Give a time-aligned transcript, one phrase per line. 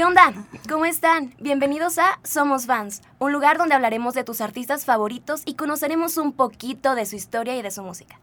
[0.00, 0.32] ¿Qué onda?
[0.66, 1.34] ¿Cómo están?
[1.40, 6.32] Bienvenidos a Somos Fans, un lugar donde hablaremos de tus artistas favoritos y conoceremos un
[6.32, 8.18] poquito de su historia y de su música.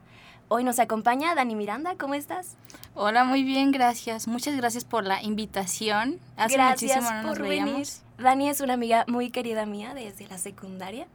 [0.47, 2.55] Hoy nos acompaña Dani Miranda, ¿cómo estás?
[2.95, 4.27] Hola, muy bien, gracias.
[4.27, 6.19] Muchas gracias por la invitación.
[6.35, 7.73] Hace gracias muchísimo no nos veíamos.
[7.73, 7.87] venir.
[8.17, 11.05] Dani es una amiga muy querida mía desde la secundaria.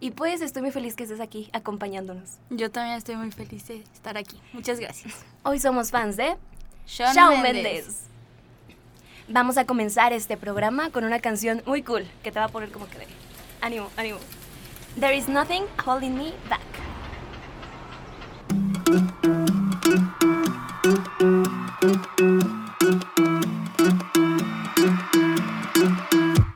[0.00, 2.38] Y pues estoy muy feliz que estés aquí acompañándonos.
[2.50, 4.40] Yo también estoy muy feliz de estar aquí.
[4.52, 5.14] Muchas gracias.
[5.44, 6.36] Hoy somos fans de
[6.88, 7.62] Shawn, Shawn Mendes.
[7.62, 8.11] Mendes.
[9.28, 12.70] Vamos a comenzar este programa con una canción muy cool que te va a poner
[12.70, 12.98] como que
[13.60, 14.18] ánimo, ánimo.
[14.98, 16.60] There is nothing holding me back.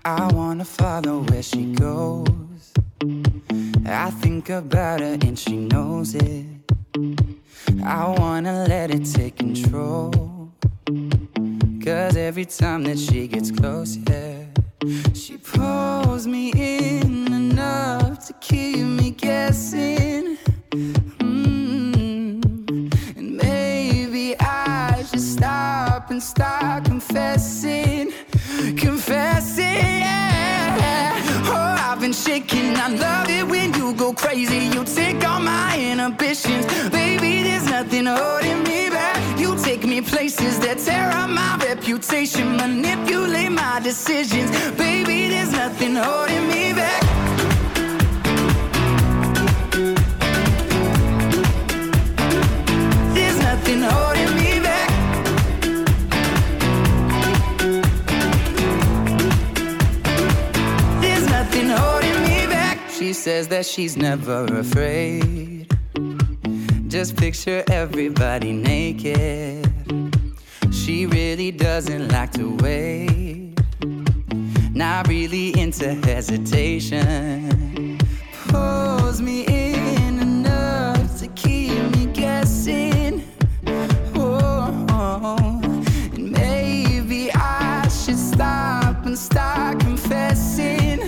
[0.04, 2.72] I wanna follow where she goes.
[3.86, 6.46] I think about her and she knows it.
[7.84, 10.26] I wanna let it take control.
[11.86, 14.42] Cause every time that she gets close, yeah,
[15.14, 20.36] she pulls me in enough to keep me guessing.
[21.20, 22.42] Mm.
[23.16, 28.12] And maybe I should stop and start confessing,
[28.76, 30.00] confessing.
[30.02, 31.22] Yeah.
[31.44, 32.74] Oh, I've been shaking.
[32.74, 34.64] I love it when you go crazy.
[34.74, 37.44] You take all my inhibitions, baby.
[37.44, 39.38] There's nothing holding me back.
[39.38, 45.28] You take me places that tear up my reputation, manipulate my decisions, baby.
[45.28, 47.02] There's nothing holding me back.
[53.14, 54.90] There's nothing holding me back.
[61.00, 62.80] There's nothing holding me back.
[62.90, 65.72] She says that she's never afraid.
[66.88, 69.75] Just picture everybody naked.
[70.86, 73.58] She really doesn't like to wait.
[74.72, 77.98] Not really into hesitation.
[78.46, 83.24] Pulls me in enough to keep me guessing.
[84.14, 85.60] Oh,
[86.14, 91.00] and maybe I should stop and start confessing,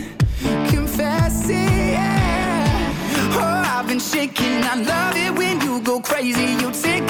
[0.71, 1.93] confessing.
[1.95, 2.95] Yeah.
[3.35, 4.65] Oh, I've been shaking.
[4.65, 6.57] I love it when you go crazy.
[6.61, 7.08] You take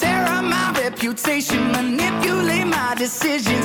[0.00, 3.64] tear up my reputation, manipulate my decisions,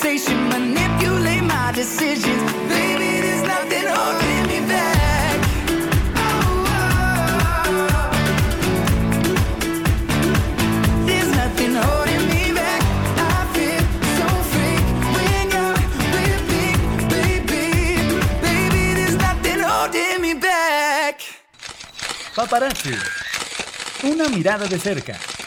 [0.00, 3.20] my reputation, manipulate my decisions, baby.
[3.20, 5.40] There's nothing holding me back.
[6.16, 6.66] Oh,
[7.66, 8.10] oh.
[11.06, 12.82] There's nothing holding me back.
[13.16, 13.82] I feel
[14.18, 14.78] so free
[15.14, 16.64] when you're with me,
[17.08, 17.64] baby.
[18.42, 21.20] Baby, there's nothing holding me back.
[22.34, 22.94] Paparazzi.
[24.04, 25.37] Una mirada de cerca.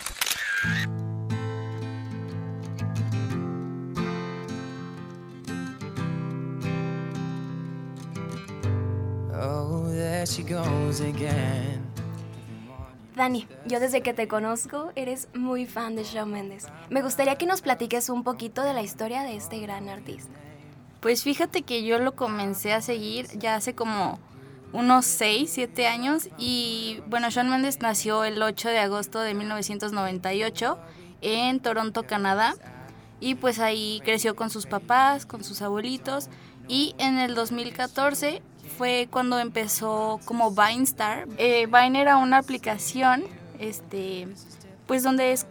[13.16, 16.68] Dani, yo desde que te conozco eres muy fan de Shawn Mendes.
[16.90, 20.32] Me gustaría que nos platiques un poquito de la historia de este gran artista.
[21.02, 24.20] Pues fíjate que yo lo comencé a seguir ya hace como
[24.74, 30.78] unos 6, 7 años y bueno, Shawn Mendes nació el 8 de agosto de 1998
[31.22, 32.56] en Toronto, Canadá
[33.20, 36.30] y pues ahí creció con sus papás, con sus abuelitos
[36.68, 38.42] y en el 2014
[38.78, 41.28] fue cuando empezó como Vine Star.
[41.38, 43.24] Eh, Vine era una aplicación,
[43.60, 44.28] este,
[44.88, 45.46] pues donde es,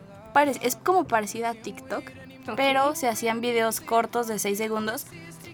[0.62, 2.04] es como parecida a TikTok,
[2.56, 5.06] pero se hacían videos cortos de 6 segundos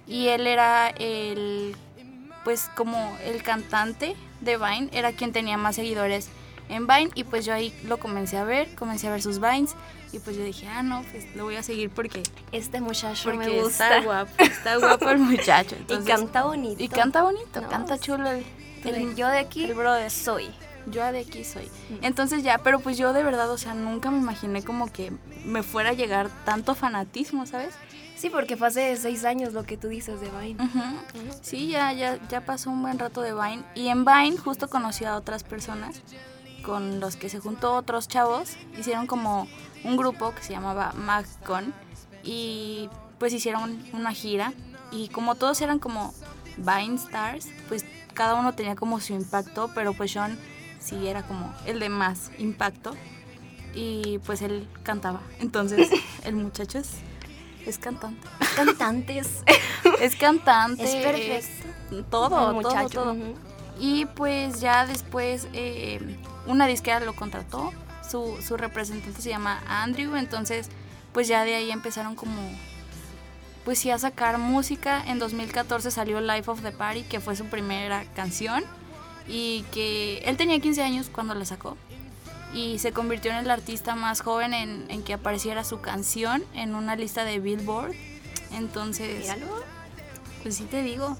[0.07, 1.77] y él era el,
[2.45, 6.31] pues como el cantante de Vine, era quien tenía más seguidores
[6.69, 9.75] en Vine y pues yo ahí lo comencé a ver, comencé a ver sus Vines
[10.13, 12.23] y pues yo dije, ah, no, pues lo voy a seguir porque...
[12.53, 13.97] Este muchacho porque me gusta.
[13.99, 15.77] Está guapo, está guapo el muchacho.
[15.89, 16.83] y canta bonito.
[16.83, 18.45] Y canta bonito, No, canta chulo el,
[18.85, 20.11] El yo de aquí el brother.
[20.11, 20.49] soy.
[20.87, 21.69] Yo de aquí soy.
[22.03, 25.13] Entonces ya, pero pues yo de verdad, o sea, nunca me imaginé como que
[25.45, 27.75] me fuera a llegar tanto fanatismo, ¿sabes?
[28.17, 30.63] Sí, porque fue hace seis años lo que tú dices de Vine.
[30.63, 30.81] Ujú.
[31.43, 33.63] Sí, ya, ya, ya pasó un buen rato de Vine.
[33.75, 36.01] Y en Vine justo conocí a otras personas
[36.67, 38.57] con los que se juntó otros chavos.
[38.77, 39.47] Hicieron como
[39.85, 41.73] un grupo que se llamaba MagCon
[42.25, 44.53] y pues hicieron una gira.
[44.91, 46.13] Y como todos eran como
[46.57, 47.85] Vine Stars, pues
[48.15, 50.37] cada uno tenía como su impacto, pero pues Sean
[50.81, 52.95] sí era como el de más impacto.
[53.73, 55.21] Y pues él cantaba.
[55.39, 55.89] Entonces
[56.25, 56.91] el muchacho es,
[57.65, 58.27] es cantante.
[58.57, 59.29] Cantantes.
[60.01, 60.83] Es cantante.
[60.83, 61.97] Es perfecto.
[61.97, 62.29] es todo,
[62.61, 63.17] todo, todo.
[63.79, 66.01] Y pues ya después eh,
[66.47, 67.73] una disquera lo contrató.
[68.09, 70.17] Su, su representante se llama Andrew.
[70.17, 70.71] Entonces
[71.17, 72.43] pues ya de ahí empezaron como
[73.65, 75.03] pues sí a sacar música.
[75.07, 78.63] En 2014 salió Life of the Party, que fue su primera canción.
[79.27, 81.79] Y que él tenía 15 años cuando la sacó.
[82.53, 86.75] Y se convirtió en el artista más joven en, en que apareciera su canción en
[86.75, 87.95] una lista de Billboard.
[88.53, 89.27] Entonces,
[90.43, 91.17] pues sí te digo.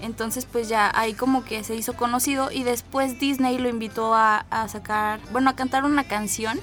[0.00, 4.44] Entonces pues ya ahí como que se hizo conocido y después Disney lo invitó a,
[4.50, 6.60] a sacar, bueno, a cantar una canción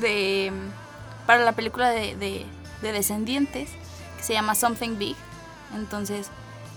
[0.00, 0.52] de
[1.26, 2.46] para la película de, de-
[2.82, 3.70] de Descendientes
[4.18, 5.16] que se llama Something Big.
[5.74, 6.28] Entonces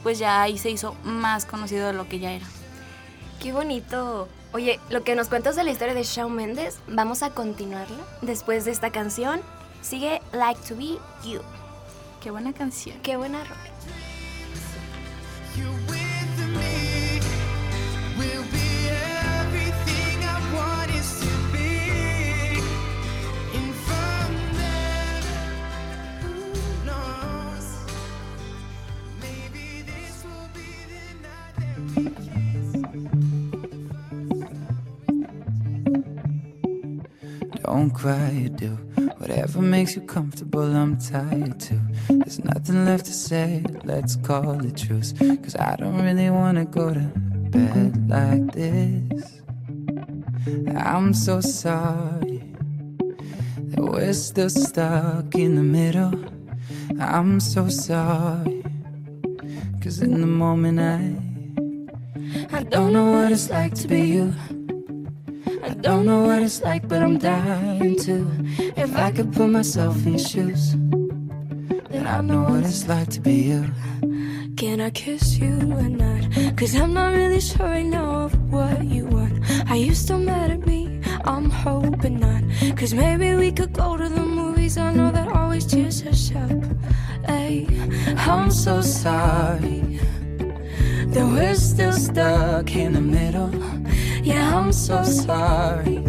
[0.01, 2.45] pues ya ahí se hizo más conocido de lo que ya era.
[3.41, 4.27] Qué bonito.
[4.53, 8.65] Oye, lo que nos cuentas de la historia de Shawn Mendes, vamos a continuarla después
[8.65, 9.41] de esta canción.
[9.81, 11.41] Sigue Like to Be You.
[12.21, 12.97] Qué buena canción.
[13.03, 13.69] Qué buena rola.
[37.69, 38.69] Don't cry, do
[39.19, 40.75] whatever makes you comfortable.
[40.75, 41.80] I'm tired too.
[42.10, 43.63] There's nothing left to say.
[43.83, 45.13] Let's call it truce.
[45.13, 47.12] Cause I don't really wanna go to
[47.51, 49.42] bed like this.
[50.75, 52.42] I'm so sorry
[53.69, 56.16] that we're still stuck in the middle.
[57.00, 58.63] I'm so sorry.
[59.80, 61.01] Cause in the moment I
[62.51, 64.33] I don't know what it's like to be you.
[65.81, 68.27] Don't know what it's like, but I'm dying to.
[68.75, 70.73] If I could put myself in your shoes,
[71.89, 73.65] then I know what it's like to be you.
[74.57, 76.57] Can I kiss you at night?
[76.57, 79.39] Cause I'm not really sure right now of what you want.
[79.69, 80.99] Are you still mad at me?
[81.23, 82.44] I'm hoping not.
[82.77, 84.77] Cause maybe we could go to the movies.
[84.77, 86.61] I know that always cheers us up.
[87.25, 87.68] Hey,
[88.18, 90.01] I'm so sorry
[91.07, 93.79] that we're still stuck in the middle.
[94.23, 96.04] Yeah, I'm so sorry.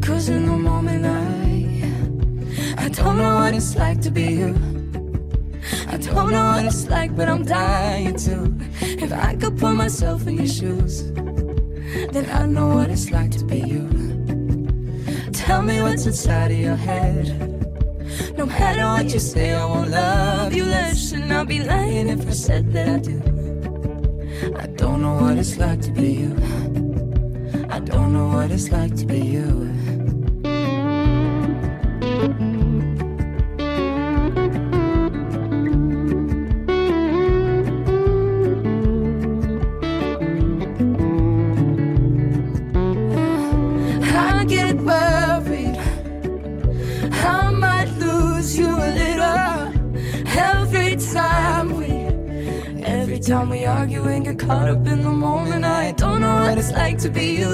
[0.00, 4.54] Cause in the moment I I don't know what it's like to be you.
[5.88, 8.52] I don't know what it's like, but I'm dying to.
[8.80, 11.12] If I could put myself in your shoes,
[12.12, 13.88] then I know what it's like to be you.
[15.32, 17.26] Tell me what's inside of your head.
[18.36, 21.12] No matter what you say, I won't love you less.
[21.12, 23.22] And I'll be lying if I said that I do.
[24.56, 26.93] I don't know what it's like to be you.
[27.84, 29.93] Don't know what it's like to be you.
[53.26, 55.64] Time we argue and get caught up in the moment.
[55.64, 57.52] I don't know what it's like to be you.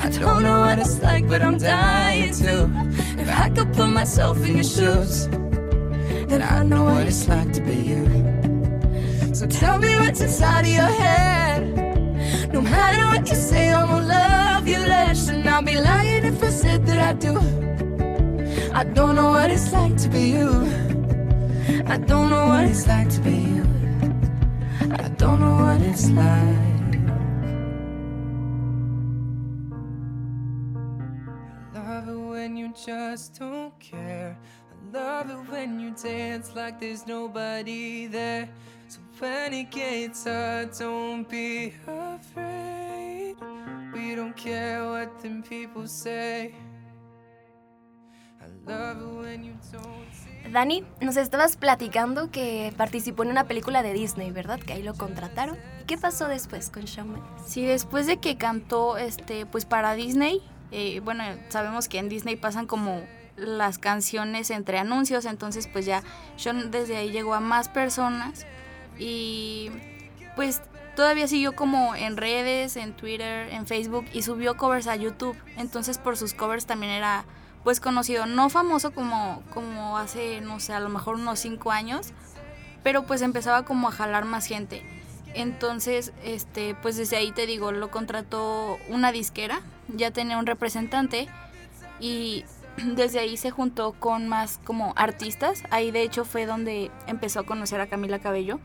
[0.00, 2.70] I don't know what it's like, but I'm dying to.
[3.18, 5.28] If I could put myself in your shoes,
[6.30, 8.04] then I know what it's like to be you.
[9.34, 12.52] So tell me what's inside of your head.
[12.52, 15.28] No matter what you say, I won't love you less.
[15.28, 17.36] And I'll be lying if I said that I do.
[18.72, 20.50] I don't know what it's like to be you.
[21.86, 23.59] I don't know what it's like to be you.
[25.20, 26.96] I don't know what it's like.
[31.74, 34.38] love it when you just don't care.
[34.72, 38.48] I love it when you dance like there's nobody there.
[38.88, 43.36] So when it gets hard, don't be afraid.
[43.92, 46.54] We don't care what them people say.
[48.40, 50.29] I love it when you don't.
[50.52, 54.58] Dani, nos estabas platicando que participó en una película de Disney, ¿verdad?
[54.58, 55.56] Que ahí lo contrataron.
[55.86, 57.20] ¿Qué pasó después con Shawn?
[57.46, 60.42] Sí, después de que cantó este, pues para Disney,
[60.72, 63.02] eh, bueno, sabemos que en Disney pasan como
[63.36, 66.02] las canciones entre anuncios, entonces pues ya
[66.36, 68.46] Sean desde ahí llegó a más personas
[68.98, 69.70] y
[70.36, 70.62] pues
[70.94, 75.98] todavía siguió como en redes, en Twitter, en Facebook y subió covers a YouTube, entonces
[75.98, 77.24] por sus covers también era
[77.64, 82.12] pues conocido, no famoso como, como hace, no sé, a lo mejor unos 5 años,
[82.82, 84.82] pero pues empezaba como a jalar más gente.
[85.34, 91.28] Entonces, este, pues desde ahí te digo, lo contrató una disquera, ya tenía un representante
[92.00, 92.44] y
[92.76, 95.62] desde ahí se juntó con más como artistas.
[95.70, 98.58] Ahí de hecho fue donde empezó a conocer a Camila Cabello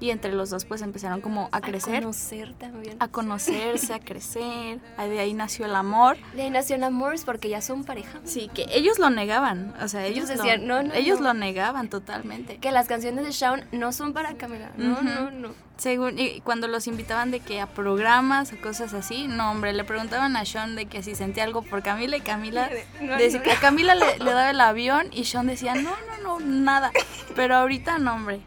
[0.00, 2.96] y entre los dos pues empezaron como a crecer, A conocer también.
[3.00, 4.80] a conocerse, a crecer.
[4.96, 6.16] De ahí nació el amor.
[6.34, 8.20] De ahí nació Amores porque ya son pareja.
[8.24, 11.28] Sí, que ellos lo negaban, o sea, ellos, Ellos lo- decían, "No, no, ellos no".
[11.28, 12.58] lo negaban totalmente.
[12.58, 14.70] Que las canciones de Shawn no son para Camila.
[14.76, 15.48] No, no, no.
[15.76, 19.84] Según, y cuando los invitaban de que a programas o cosas así, no hombre, le
[19.84, 22.68] preguntaban a Sean de que si sentía algo por Camila y Camila
[23.00, 23.44] No, decía no.
[23.44, 25.90] que a Camila le, le daba el avión y Sean decía, no,
[26.22, 26.90] no, no, nada.
[27.36, 28.40] Pero ahorita no, hombre.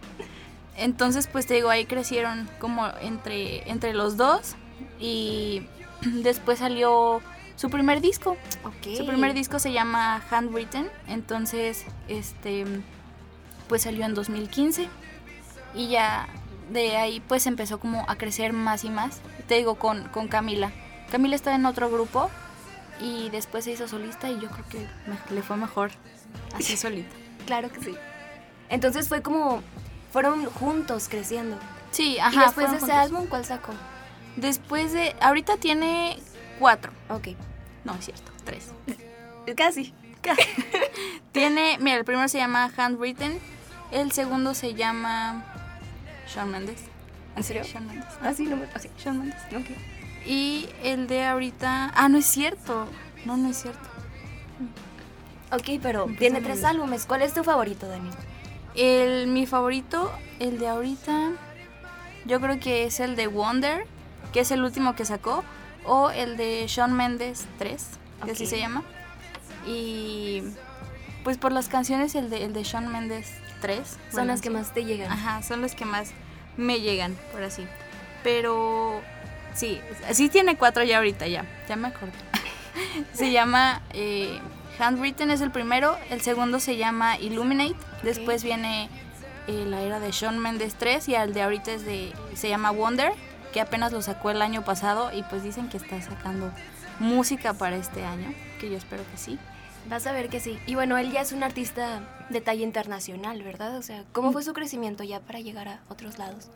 [0.78, 4.56] Entonces, pues te digo, ahí crecieron como entre, entre los dos
[5.00, 5.68] y
[6.02, 7.22] después salió
[7.56, 8.38] su primer disco.
[8.64, 8.96] Ok.
[8.98, 12.66] Su primer disco se llama Handwritten, entonces este
[13.68, 14.90] pues salió en 2015
[15.76, 16.28] y ya
[16.72, 19.22] de ahí pues empezó como a crecer más y más.
[19.48, 20.72] Te digo con, con Camila.
[21.12, 22.30] Camila estaba en otro grupo
[23.02, 25.92] y después se hizo solista y yo creo que me- le fue mejor
[26.56, 27.16] así solita.
[27.46, 27.96] Claro que sí.
[28.70, 29.62] Entonces fue como.
[30.12, 31.58] Fueron juntos creciendo.
[31.92, 32.46] Sí, y ajá.
[32.46, 33.00] después de ese juntos.
[33.00, 33.74] álbum, ¿cuál sacó?
[34.36, 36.18] Después de ahorita tiene
[36.60, 36.92] cuatro.
[37.10, 37.30] Ok.
[37.84, 38.72] No, es cierto, tres.
[39.56, 39.94] Casi.
[41.32, 43.40] Tiene, mira, el primero se llama Handwritten,
[43.92, 45.44] el segundo se llama
[46.28, 46.80] Shawn Mendes.
[47.36, 47.64] ¿En serio?
[47.64, 48.08] Shawn Mendes.
[48.22, 48.66] Ah, sí, no me.
[48.74, 48.90] así.
[49.00, 49.40] Shawn Mendes.
[49.56, 49.76] Ok.
[50.26, 52.88] Y el de ahorita, ah, no es cierto.
[53.26, 53.90] No, no es cierto.
[55.52, 57.06] Ok, pero tiene tres álbumes.
[57.06, 58.10] ¿Cuál es tu favorito, Dani?
[58.76, 61.32] El mi favorito, el de ahorita,
[62.26, 63.86] yo creo que es el de Wonder,
[64.32, 65.44] que es el último que sacó,
[65.86, 67.88] o el de Shawn Mendes 3,
[68.24, 68.84] que así se llama.
[69.66, 70.44] Y
[71.24, 74.50] pues por las canciones el de el de Shawn Mendes 3 Son bueno, las que
[74.50, 75.12] más te llegan.
[75.12, 76.12] Ajá, son los que más
[76.58, 77.66] me llegan, por así.
[78.24, 79.02] Pero
[79.54, 79.80] sí,
[80.12, 82.14] sí tiene cuatro ya ahorita, ya, ya me acordé.
[83.14, 84.40] se llama eh,
[84.80, 88.90] Handwritten es el primero, el segundo se llama Illuminate, después viene
[89.48, 92.72] eh, la era de Shawn Mendes 3 y el de ahorita es de, se llama
[92.72, 93.12] Wonder,
[93.54, 96.52] que apenas lo sacó el año pasado y pues dicen que está sacando
[97.00, 99.38] música para este año, que yo espero que sí.
[99.90, 100.60] Vas a ver que sí.
[100.68, 103.78] Y bueno, él ya es un artista de talla internacional, ¿verdad?
[103.78, 106.50] O sea, ¿cómo fue su crecimiento ya para llegar a otros lados?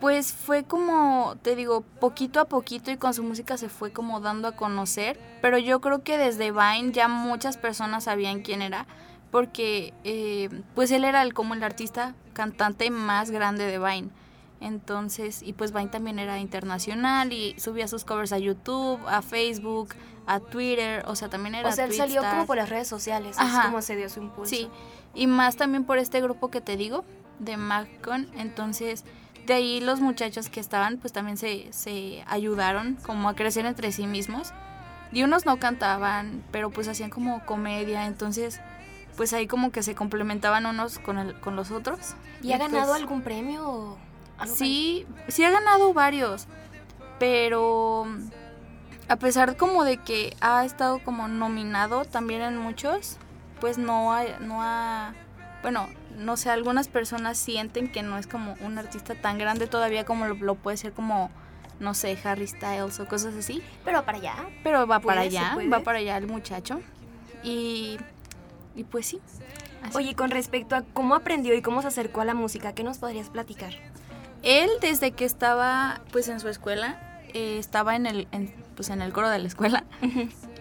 [0.00, 4.20] Pues fue como, te digo, poquito a poquito y con su música se fue como
[4.20, 8.86] dando a conocer, pero yo creo que desde Vine ya muchas personas sabían quién era,
[9.30, 14.10] porque eh, pues él era el, como el artista cantante más grande de Vine.
[14.60, 19.94] Entonces, y pues Vine también era internacional y subía sus covers a YouTube, a Facebook,
[20.26, 23.36] a Twitter, o sea, también era O sea, él salió como por las redes sociales.
[23.38, 23.60] Ajá.
[23.60, 24.54] Es como se dio su impulso.
[24.54, 24.68] Sí,
[25.14, 27.04] y más también por este grupo que te digo,
[27.38, 28.28] de MagCon.
[28.36, 29.04] Entonces,
[29.46, 33.92] de ahí los muchachos que estaban, pues también se, se ayudaron como a crecer entre
[33.92, 34.52] sí mismos.
[35.12, 38.06] Y unos no cantaban, pero pues hacían como comedia.
[38.06, 38.60] Entonces,
[39.16, 42.14] pues ahí como que se complementaban unos con, el, con los otros.
[42.42, 43.98] ¿Y ha ganado pues, algún premio o
[44.38, 46.46] algo Sí, sí ha ganado varios,
[47.18, 48.06] pero
[49.08, 53.18] a pesar como de que ha estado como nominado también en muchos,
[53.60, 55.14] pues no ha, no ha,
[55.64, 60.04] bueno, no sé, algunas personas sienten que no es como un artista tan grande todavía
[60.04, 61.30] como lo, lo puede ser como,
[61.80, 63.62] no sé, Harry Styles o cosas así?
[63.82, 64.34] Pero para allá.
[64.62, 66.82] pero va para allá, va para allá el muchacho
[67.42, 67.96] y,
[68.76, 69.20] y pues sí.
[69.82, 69.96] así.
[69.96, 72.98] Oye, con respecto a cómo aprendió y cómo se acercó a la música, ¿qué nos
[72.98, 73.72] podrías platicar?
[74.42, 77.00] Él desde que estaba pues en su escuela,
[77.32, 79.84] eh, estaba en el, en, pues en el coro de la escuela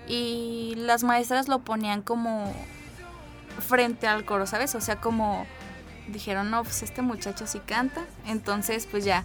[0.08, 2.54] y las maestras lo ponían como
[3.60, 4.76] frente al coro, ¿sabes?
[4.76, 5.46] O sea, como
[6.08, 9.24] dijeron, no, pues este muchacho sí canta, entonces pues ya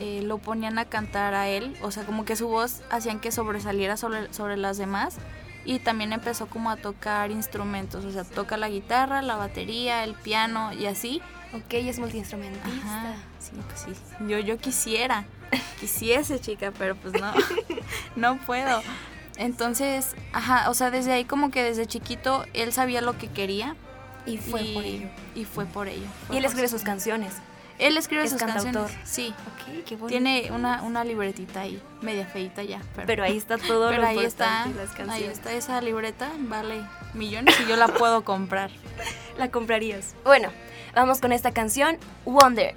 [0.00, 3.32] eh, lo ponían a cantar a él, o sea, como que su voz hacían que
[3.32, 5.16] sobresaliera sobre, sobre las demás
[5.64, 10.14] y también empezó como a tocar instrumentos, o sea, toca la guitarra, la batería, el
[10.14, 11.22] piano y así.
[11.54, 12.70] Ok, es multiinstrumentista.
[12.86, 14.02] Ajá, sí, pues sí.
[14.26, 15.24] Yo, yo quisiera,
[15.78, 17.32] quisiese, chica, pero pues no,
[18.16, 18.82] no puedo.
[19.36, 23.76] Entonces, ajá, o sea, desde ahí como que desde chiquito él sabía lo que quería.
[24.24, 25.08] Y fue por ello.
[25.34, 26.06] Y fue por ello.
[26.30, 27.34] y él escribe sus canciones.
[27.78, 28.72] Él escribe es sus cantautor.
[28.72, 29.08] canciones.
[29.08, 29.34] Sí.
[29.46, 30.06] Ok, qué bonito.
[30.06, 32.80] Tiene una, una libretita ahí, media feita ya.
[32.94, 35.10] Pero, Pero ahí está todo pero lo ahí está, las canciones.
[35.10, 36.84] ahí está esa libreta, vale
[37.14, 38.70] millones y yo la puedo comprar.
[39.38, 40.14] La comprarías.
[40.24, 40.50] Bueno,
[40.94, 41.96] vamos con esta canción,
[42.26, 42.74] Wonder.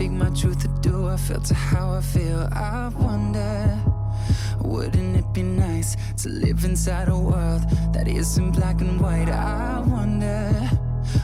[0.00, 2.48] Speak my truth or do I filter how I feel?
[2.52, 3.78] I wonder.
[4.62, 9.28] Wouldn't it be nice to live inside a world that isn't black and white?
[9.28, 10.52] I wonder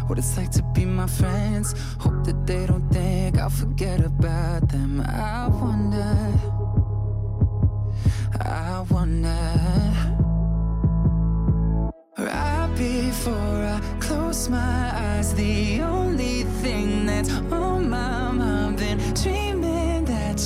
[0.09, 1.75] what it's like to be my friends.
[1.99, 5.01] Hope that they don't think I'll forget about them.
[5.01, 6.15] I wonder.
[8.43, 9.53] I wonder.
[12.19, 15.76] Right before I close my eyes, the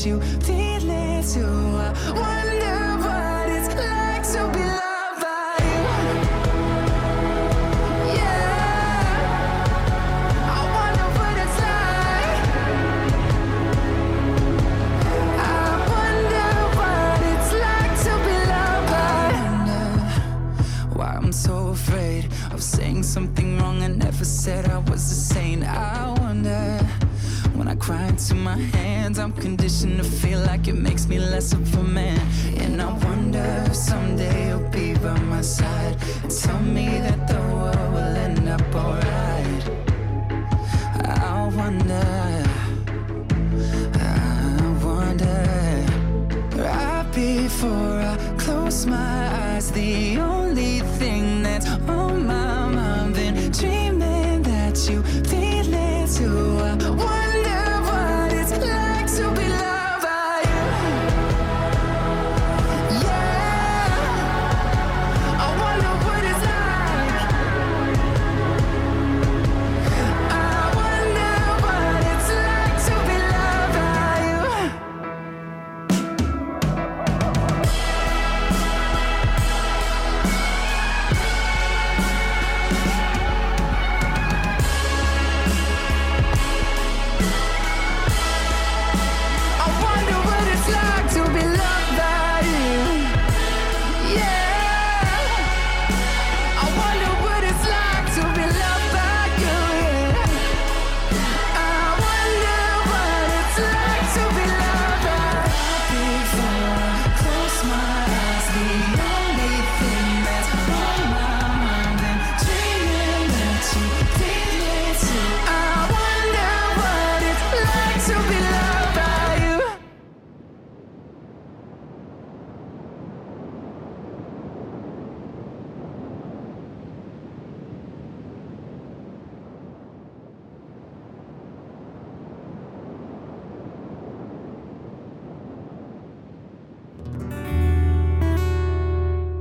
[0.06, 1.44] you feel it too.
[1.44, 5.82] I wonder what it's like to be loved by you.
[8.16, 9.44] Yeah,
[10.36, 12.40] I wonder what it's like.
[15.38, 15.40] I
[15.94, 19.32] wonder what it's like to be loved by.
[19.32, 23.82] I Wonder why I'm so afraid of saying something wrong.
[23.82, 25.64] I never said I was a saint.
[25.64, 26.19] I
[27.94, 32.20] into my hands, I'm conditioned to feel like it makes me less of a man.
[32.58, 35.96] And I wonder if someday you'll be by my side
[36.28, 36.89] tell me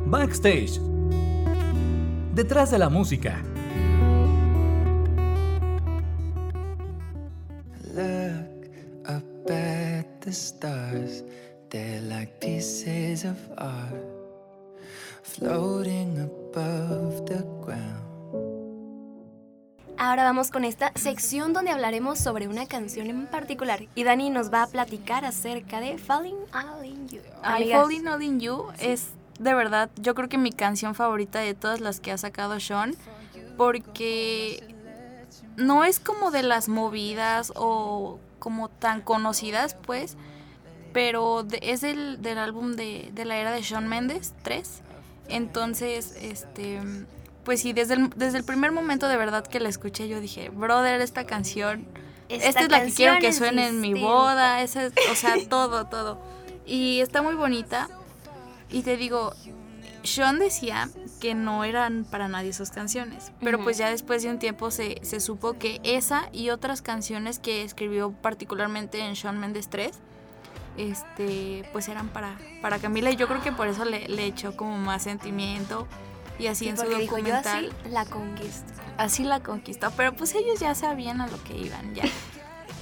[0.10, 0.80] Backstage.
[2.34, 3.44] Detrás de la música.
[7.94, 8.72] Look
[9.08, 11.24] up at the stars,
[11.70, 13.94] they're like pieces of art
[15.22, 18.10] floating above the ground.
[20.00, 23.82] Ahora vamos con esta sección donde hablaremos sobre una canción en particular.
[23.94, 27.22] Y Dani nos va a platicar acerca de Falling All in You.
[27.44, 31.80] Falling All in You es de verdad, yo creo que mi canción favorita de todas
[31.82, 32.96] las que ha sacado Sean,
[33.58, 34.64] porque
[35.58, 40.16] no es como de las movidas o como tan conocidas, pues,
[40.94, 44.82] pero de- es del, del álbum de, de la era de Sean Mendes, 3.
[45.28, 46.80] Entonces, este,
[47.44, 50.50] pues sí, desde el, desde el primer momento de verdad que la escuché, yo dije,
[50.50, 51.86] brother, esta canción,
[52.30, 55.36] Esta esta es la que quiero que suene en mi boda, esa es- o sea,
[55.50, 56.20] todo, todo.
[56.66, 57.90] Y está muy bonita.
[58.72, 59.34] Y te digo,
[60.04, 64.40] Sean decía que no eran para nadie sus canciones, pero pues ya después de un
[64.40, 69.70] tiempo se, se supo que esa y otras canciones que escribió particularmente en Sean Mendes
[69.70, 69.92] 3,
[70.78, 74.56] este, pues eran para, para Camila y yo creo que por eso le, le echó
[74.56, 75.88] como más sentimiento
[76.38, 78.72] y así Sí, en su porque dijo, yo así documental la conquisto.
[78.98, 82.04] así la conquistó, pero pues ellos ya sabían a lo que iban ya.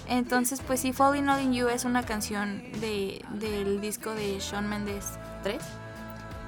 [0.10, 4.68] Entonces, pues sí, Falling All in You es una canción de, del disco de Shawn
[4.70, 5.06] Mendes
[5.44, 5.58] 3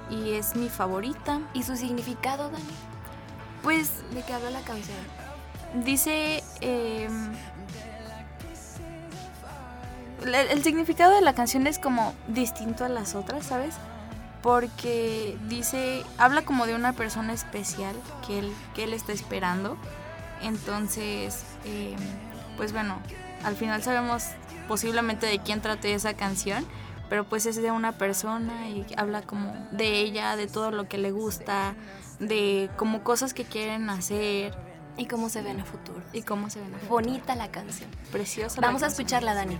[0.09, 1.41] y es mi favorita.
[1.53, 2.63] ¿Y su significado, Dani?
[3.61, 4.97] Pues ¿De qué habla la canción?
[5.83, 6.43] dice...
[6.61, 7.09] el,
[10.35, 13.75] el significado de la canción es como distinto a las otras, ¿sabes?
[14.41, 17.95] Porque dice, habla como de una persona especial
[18.25, 19.77] que él, que él está esperando.
[20.41, 21.99] Entonces, em,
[22.55, 22.99] pues bueno,
[23.43, 24.25] al final sabemos
[24.67, 26.65] posiblemente de quién trate esa canción,
[27.09, 30.97] pero pues es de una persona y habla como de ella, de todo lo que
[30.97, 31.75] le gusta,
[32.19, 34.53] de como cosas que quieren hacer
[34.99, 36.01] ¿Y cómo se ve en el futuro?
[36.11, 36.73] y cómo se ven.
[36.73, 36.91] a futuro.
[36.91, 37.89] Bonita la canción.
[38.11, 38.59] Preciosa.
[38.59, 39.57] la Vamos a escucharla, Dani.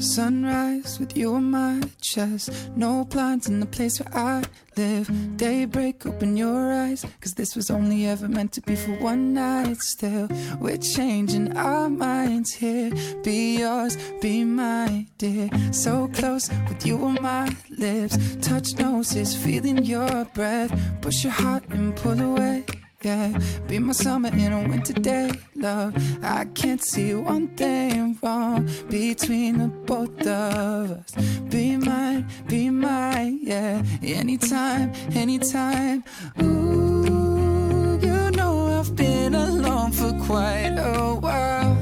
[0.00, 2.50] Sunrise with you on my chest.
[2.74, 4.42] No blinds in the place where I
[4.80, 5.36] live.
[5.36, 7.04] Daybreak, open your eyes.
[7.20, 9.78] Cause this was only ever meant to be for one night.
[9.78, 12.90] Still, we're changing our minds here.
[13.22, 15.48] Be yours, be my dear.
[15.72, 17.46] So close with you on my
[17.78, 18.16] lips.
[18.40, 20.72] Touch noses, feeling your breath.
[21.02, 22.64] Push your heart and pull away.
[23.02, 23.32] Yeah,
[23.66, 25.94] be my summer in a winter day, love.
[26.22, 31.10] I can't see one thing wrong between the both of us.
[31.48, 33.09] Be mine, be mine,
[33.50, 33.82] yeah.
[34.02, 36.04] Anytime, anytime.
[36.40, 41.74] Ooh, you know I've been alone for quite a while,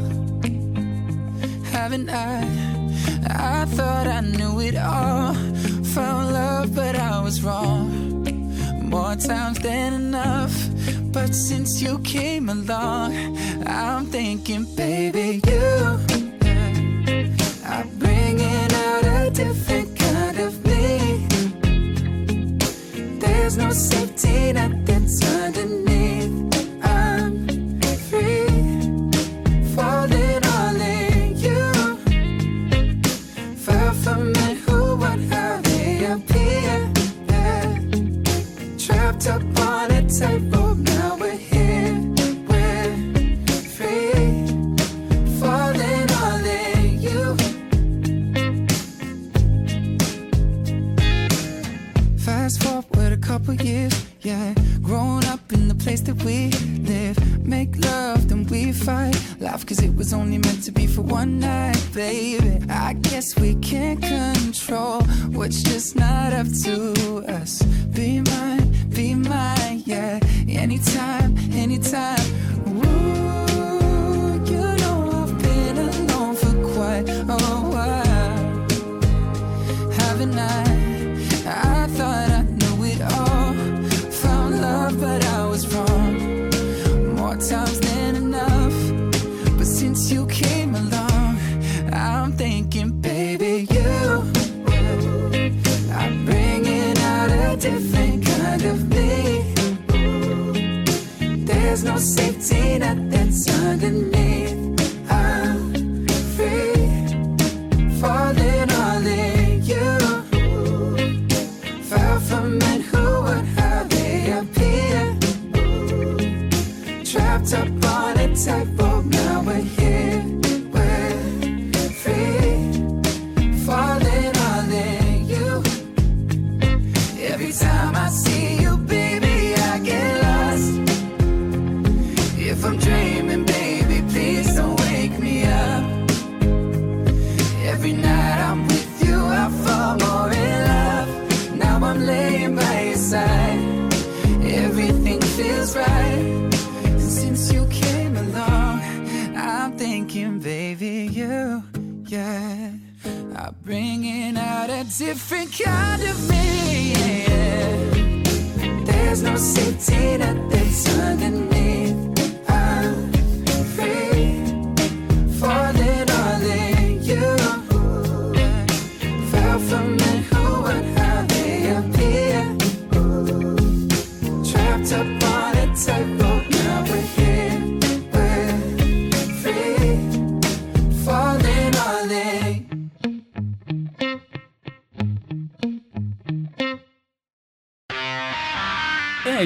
[1.75, 2.37] haven't I?
[3.29, 5.35] I thought I knew it all.
[5.95, 8.25] Found love, but I was wrong
[8.83, 10.55] more times than enough.
[11.13, 15.69] But since you came along, I'm thinking, baby, you
[17.67, 19.88] are bringing out a different
[23.49, 25.88] There's no safety net that's underneath.
[60.09, 62.65] Was only meant to be for one night, baby.
[62.71, 65.03] I guess we can't control
[65.37, 67.61] what's just not up to us.
[67.93, 70.19] Be mine, be mine, yeah.
[70.49, 72.28] Anytime, anytime.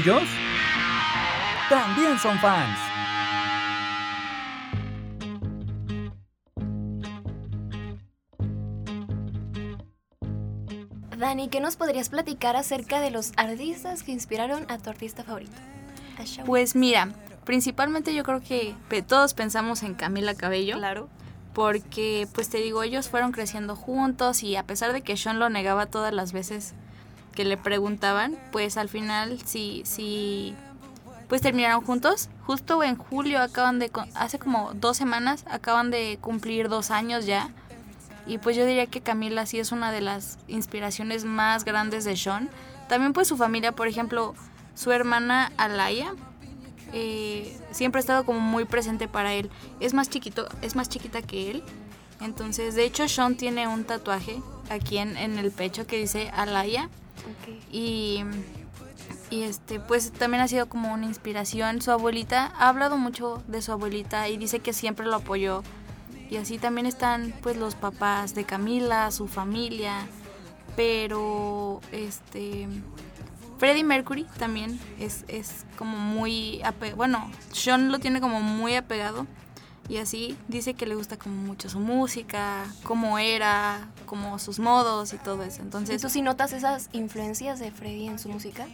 [0.02, 0.24] Ellos
[1.68, 2.76] también son fans.
[11.16, 15.52] Dani, ¿qué nos podrías platicar acerca de los artistas que inspiraron a tu artista favorito?
[16.46, 17.10] Pues mira,
[17.44, 18.74] principalmente yo creo que
[19.06, 20.78] todos pensamos en Camila Cabello.
[20.78, 21.08] Claro.
[21.54, 25.48] Porque, pues te digo, ellos fueron creciendo juntos y a pesar de que Sean lo
[25.48, 26.74] negaba todas las veces
[27.32, 30.54] que le preguntaban, pues al final sí, sí,
[31.28, 32.28] pues terminaron juntos.
[32.46, 37.50] Justo en julio acaban de, hace como dos semanas, acaban de cumplir dos años ya.
[38.26, 42.16] Y pues yo diría que Camila sí es una de las inspiraciones más grandes de
[42.16, 42.48] Sean.
[42.88, 44.34] También pues su familia, por ejemplo,
[44.74, 46.14] su hermana Alaya,
[46.92, 49.50] eh, siempre ha estado como muy presente para él.
[49.80, 51.62] Es más chiquito, es más chiquita que él.
[52.20, 54.40] Entonces, de hecho, Sean tiene un tatuaje
[54.70, 56.88] aquí en, en el pecho que dice Alaya.
[57.70, 58.24] Y,
[59.30, 61.82] y este, pues también ha sido como una inspiración.
[61.82, 65.62] Su abuelita ha hablado mucho de su abuelita y dice que siempre lo apoyó.
[66.30, 70.06] Y así también están pues los papás de Camila, su familia.
[70.76, 72.66] Pero este
[73.58, 76.60] Freddie Mercury también es, es como muy
[76.96, 79.26] bueno, Sean lo tiene como muy apegado
[79.92, 85.12] y así dice que le gusta como mucho su música, cómo era, como sus modos
[85.12, 85.58] y todo eso.
[85.58, 88.66] ¿Y Entonces, tú sí notas esas influencias de Freddy en su música?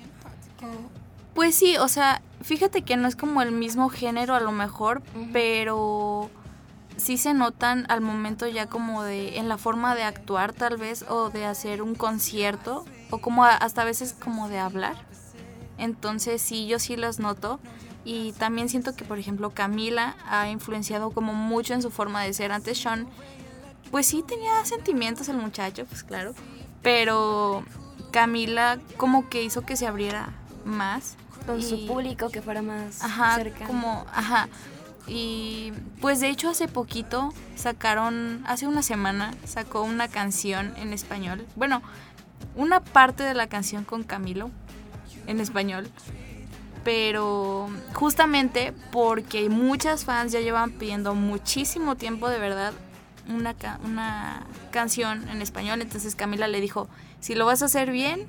[1.35, 5.03] Pues sí, o sea, fíjate que no es como el mismo género a lo mejor,
[5.33, 6.31] pero
[6.97, 11.05] sí se notan al momento ya como de en la forma de actuar tal vez
[11.09, 14.95] o de hacer un concierto o como a- hasta a veces como de hablar.
[15.79, 17.59] Entonces sí, yo sí las noto
[18.09, 22.33] y también siento que por ejemplo Camila ha influenciado como mucho en su forma de
[22.33, 22.53] ser.
[22.53, 23.07] Antes Sean
[23.91, 26.33] pues sí tenía sentimientos el muchacho, pues claro,
[26.81, 27.63] pero
[28.11, 30.31] Camila como que hizo que se abriera
[30.65, 33.67] más Con su público que fuera más Ajá, cercano.
[33.67, 34.49] como, ajá.
[35.07, 41.45] Y pues de hecho hace poquito sacaron, hace una semana sacó una canción en español.
[41.57, 41.83] Bueno,
[42.57, 44.51] una parte de la canción con Camilo
[45.27, 45.91] en español.
[46.89, 52.73] Pero justamente porque muchas fans ya llevan pidiendo muchísimo tiempo de verdad
[53.29, 55.83] una, ca- una canción en español.
[55.83, 56.89] Entonces Camila le dijo,
[57.21, 58.25] si lo vas a hacer bien,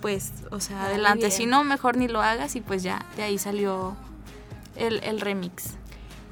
[0.00, 1.32] pues, o sea, adelante.
[1.32, 3.96] Si no, mejor ni lo hagas y pues ya, de ahí salió
[4.76, 5.70] el, el remix.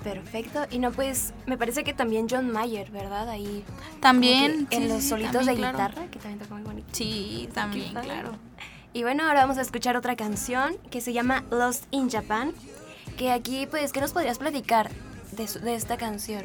[0.04, 0.66] Perfecto.
[0.70, 3.28] Y no, pues me parece que también John Mayer, ¿verdad?
[3.28, 3.64] Ahí.
[3.98, 4.68] También.
[4.70, 5.78] en los sí, solitos también, de claro.
[5.88, 6.88] guitarra, que también toca muy bonito.
[6.92, 8.36] Sí, también, claro.
[8.94, 12.52] Y bueno, ahora vamos a escuchar otra canción que se llama Lost in Japan.
[13.16, 14.90] Que aquí, pues, ¿qué nos podrías platicar
[15.32, 16.44] de, esta canción?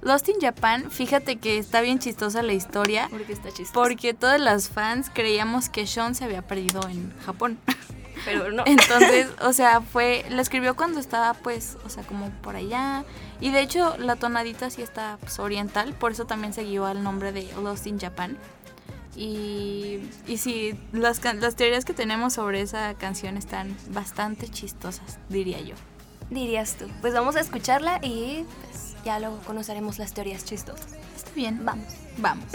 [0.00, 3.08] Lost in Japan, fíjate que está bien chistosa la historia.
[3.10, 3.74] Porque está chistoso.
[3.74, 7.58] Porque todas las fans creíamos que Sean se había perdido en Japón.
[8.24, 8.62] Pero no.
[8.66, 13.04] Entonces, o sea, fue, la escribió cuando estaba pues, o sea, como por allá.
[13.42, 17.02] Y de hecho, la tonadita sí está pues, oriental, por eso también se guió al
[17.02, 18.38] nombre de Lost in Japan.
[19.16, 25.18] Y, y sí, las, can- las teorías que tenemos sobre esa canción están bastante chistosas,
[25.28, 25.74] diría yo.
[26.30, 26.86] Dirías tú.
[27.00, 30.86] Pues vamos a escucharla y pues, ya luego conoceremos las teorías chistosas.
[31.16, 31.86] Está bien, Vamos.
[32.18, 32.44] vamos.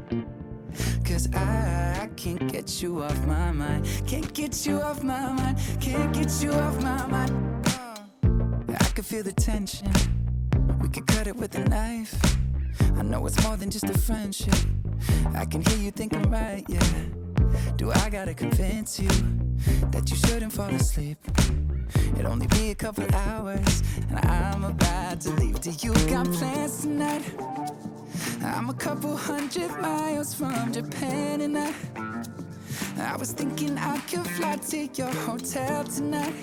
[1.11, 3.85] Cause I can't get you off my mind.
[4.07, 5.57] Can't get you off my mind.
[5.81, 7.67] Can't get you off my mind.
[7.67, 9.91] Uh, I could feel the tension.
[10.79, 12.15] We could cut it with a knife.
[12.95, 14.55] I know it's more than just a friendship.
[15.35, 16.79] I can hear you thinking, right, yeah.
[17.75, 19.09] Do I gotta convince you
[19.91, 21.17] that you shouldn't fall asleep?
[22.17, 25.59] It'll only be a couple hours, and I'm about to leave.
[25.59, 27.80] Do you got plans tonight?
[28.43, 31.73] I'm a couple hundred miles from Japan, and I,
[32.97, 36.33] I was thinking I could fly to your hotel tonight.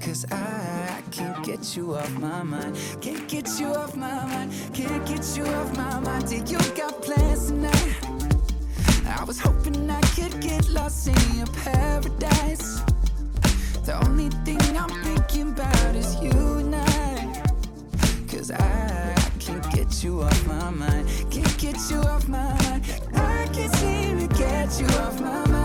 [0.00, 2.76] Cause I can't get you off my mind.
[3.00, 4.52] Can't get you off my mind.
[4.74, 6.28] Can't get you off my mind.
[6.28, 7.96] Do you got plans tonight?
[9.06, 12.82] I was hoping I could get lost in your paradise.
[13.84, 17.42] The only thing I'm thinking about is you and I.
[18.28, 19.05] Cause I
[19.86, 21.08] get you off my mind.
[21.30, 22.82] Can't get you off my mind.
[23.14, 25.55] I can't seem to get you off my mind.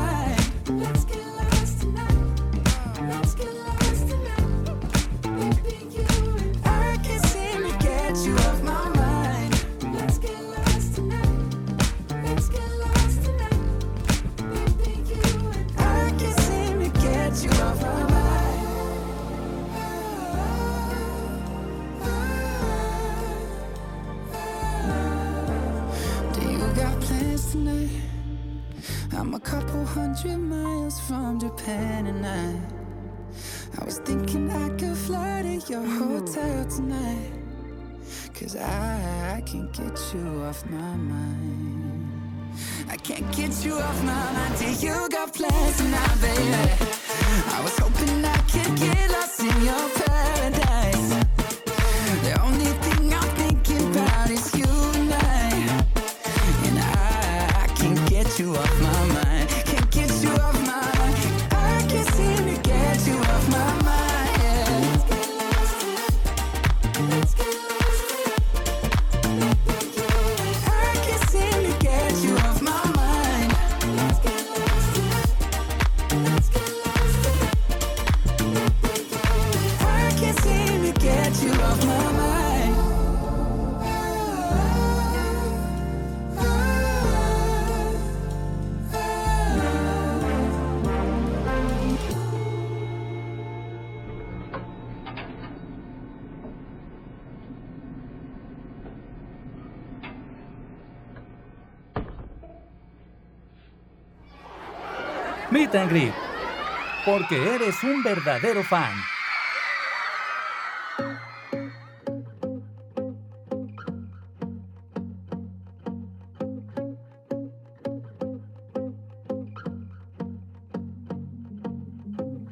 [29.44, 32.60] Couple hundred miles from Japan and I
[33.80, 37.42] I was thinking I could fly to your hotel tonight
[38.34, 42.10] Cause I can't get you off my mind.
[42.90, 46.52] I can't get you off my mind till you got plans tonight, baby.
[47.54, 51.10] I was hoping I could get lost in your paradise.
[52.24, 52.91] The only thing
[105.72, 106.14] Meet and Greet.
[107.06, 108.92] Porque eres un verdadero fan.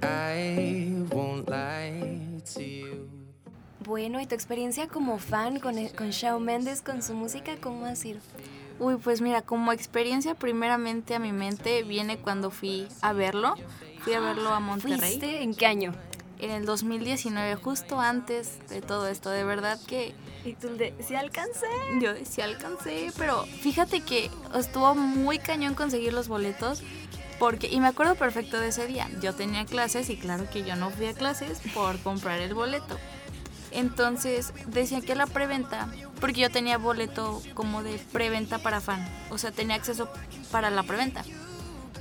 [0.01, 3.10] I won't lie to you.
[3.86, 7.95] Bueno, ¿y tu experiencia como fan con, con Shawn Mendes, con su música, cómo ha
[7.95, 8.19] sido?
[8.80, 13.56] Uy, pues mira, como experiencia primeramente a mi mente viene cuando fui a verlo.
[14.04, 15.44] Fui a verlo a Monterrey ¿Fuiste?
[15.44, 15.94] ¿En qué año?
[16.42, 19.30] en el 2019, justo antes de todo esto.
[19.30, 20.13] De verdad que
[20.46, 21.68] Y tú de, sí alcancé.
[22.02, 26.82] yo sí alcancé, pero fíjate que estuvo muy cañón conseguir los boletos.
[27.39, 29.10] Porque, y me acuerdo perfecto de ese día.
[29.22, 32.98] Yo tenía clases y claro que yo no fui a clases por comprar el boleto.
[33.71, 35.88] Entonces decían que la preventa,
[36.19, 40.10] porque yo tenía boleto como de preventa para fan, o sea, tenía acceso
[40.51, 41.23] para la preventa.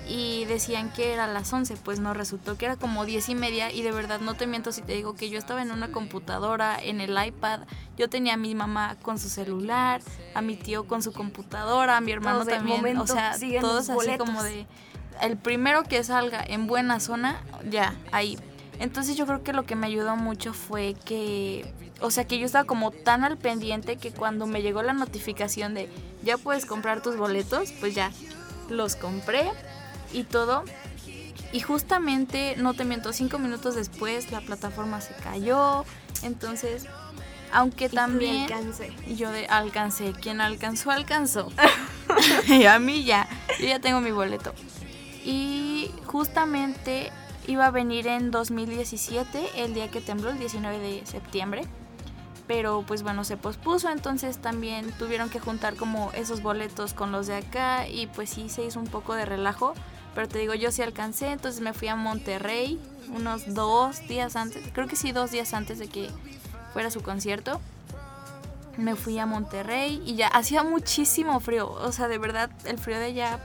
[0.08, 3.34] Y decían que era a las 11, pues no resultó que era como 10 y
[3.34, 5.88] media y de verdad no te miento si te digo que yo estaba en una
[5.88, 7.60] computadora, en el iPad,
[7.98, 10.00] yo tenía a mi mamá con su celular,
[10.34, 13.90] a mi tío con su computadora, a mi hermano Todos también, momento o sea, todos
[13.90, 14.26] así boletos.
[14.26, 14.66] como de
[15.20, 18.38] el primero que salga en buena zona, ya, ahí.
[18.78, 22.46] Entonces yo creo que lo que me ayudó mucho fue que, o sea, que yo
[22.46, 25.88] estaba como tan al pendiente que cuando me llegó la notificación de
[26.22, 28.12] ya puedes comprar tus boletos, pues ya
[28.68, 29.50] los compré
[30.12, 30.64] y todo.
[31.52, 35.84] Y justamente, no te miento, cinco minutos después la plataforma se cayó.
[36.22, 36.86] Entonces,
[37.52, 38.42] aunque también...
[38.42, 38.92] alcancé.
[39.06, 41.50] Y yo de alcancé, quien alcanzó, alcanzó.
[42.46, 44.54] y a mí ya, yo ya tengo mi boleto.
[45.24, 47.10] Y justamente
[47.48, 51.62] iba a venir en 2017, el día que tembló, el 19 de septiembre.
[52.46, 57.26] Pero pues bueno, se pospuso, entonces también tuvieron que juntar como esos boletos con los
[57.26, 59.74] de acá y pues sí se hizo un poco de relajo.
[60.14, 62.78] Pero te digo, yo sí alcancé, entonces me fui a Monterrey
[63.14, 66.10] unos dos días antes, creo que sí, dos días antes de que
[66.72, 67.60] fuera su concierto.
[68.76, 71.70] me fui a Monterrey y ya hacía muchísimo frío.
[71.70, 73.40] O sea, de verdad, el frío de allá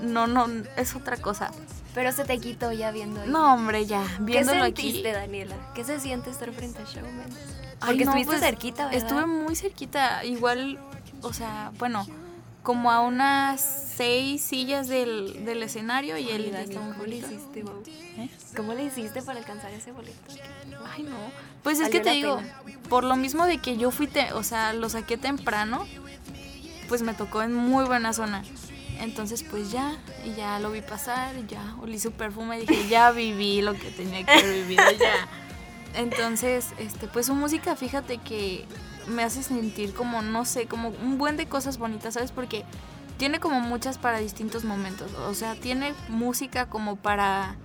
[0.00, 0.46] no, no,
[0.76, 1.52] es otra cosa.
[1.94, 3.24] Pero se te quitó ya viendo.
[3.26, 5.18] No, hombre, ya, viéndolo ¿Qué sentiste, aquí.
[5.20, 5.56] Daniela?
[5.74, 6.84] ¿Qué se siente estar frente a?
[6.84, 9.02] Ay, Porque no, estuviste pues, cerquita, ¿verdad?
[9.02, 10.78] Estuve muy cerquita, igual,
[11.20, 12.06] o sea, bueno,
[12.62, 17.64] como a unas seis sillas del, del escenario y él ¿cómo le hiciste?
[18.16, 18.30] ¿Eh?
[18.56, 20.16] ¿Cómo le hiciste para alcanzar ese boleto?
[20.94, 21.16] Ay, no.
[21.62, 22.60] Pues es que te digo, pena.
[22.88, 25.86] por lo mismo de que yo fui, te- o sea, lo saqué temprano,
[26.88, 28.44] pues me tocó en muy buena zona.
[29.02, 33.60] Entonces, pues ya, y ya lo vi pasar, ya olí su perfume dije, ya viví
[33.60, 35.28] lo que tenía que vivido, ya.
[35.94, 38.64] Entonces, este, pues su música, fíjate que
[39.08, 42.30] me hace sentir como, no sé, como un buen de cosas bonitas, ¿sabes?
[42.30, 42.64] Porque
[43.16, 45.12] tiene como muchas para distintos momentos.
[45.28, 47.56] O sea, tiene música como para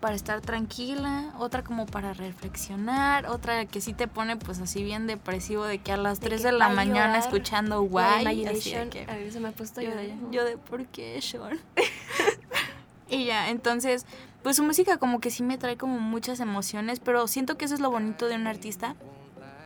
[0.00, 5.06] para estar tranquila, otra como para reflexionar, otra que sí te pone pues así bien
[5.06, 8.72] depresivo de que a las De 3 que de la mañana llorar, escuchando guay, así
[8.72, 11.20] de que- a ver, se me ha puesto yo yo de, yo de ¿por qué
[11.20, 11.58] Sean?
[13.08, 14.06] y ya, entonces,
[14.42, 17.74] pues su música como que sí me trae como muchas emociones, pero siento que eso
[17.74, 18.94] es lo bonito de un artista,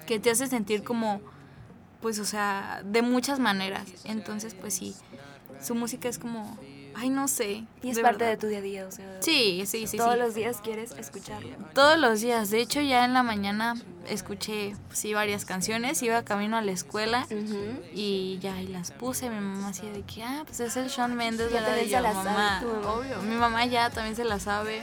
[0.07, 1.21] que te hace sentir como,
[2.01, 3.87] pues, o sea, de muchas maneras.
[4.05, 4.95] Entonces, pues sí,
[5.61, 6.57] su música es como,
[6.95, 7.65] ay, no sé.
[7.83, 8.31] Y es de parte verdad.
[8.33, 9.07] de tu día a día, o sea.
[9.21, 9.97] Sí, sí, sí.
[9.97, 10.19] Todos sí.
[10.21, 11.51] los días quieres escucharlo.
[11.75, 12.51] Todos los días.
[12.51, 13.75] De hecho, ya en la mañana
[14.09, 16.03] escuché, sí, varias canciones.
[16.03, 17.27] Iba camino a la escuela
[17.95, 19.29] y ya, y las puse.
[19.31, 21.67] Mi mamá así de que, ah, pues es el Shawn Mendes, Ya ¿verdad?
[21.69, 22.93] también Y yo, la sabe mamá, tu mamá.
[22.93, 23.23] obvio.
[23.23, 24.83] Mi mamá ya también se la sabe.